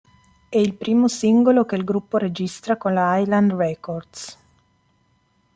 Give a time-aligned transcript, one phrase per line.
[0.49, 4.35] È il primo singolo che il gruppo registra con la Island Records.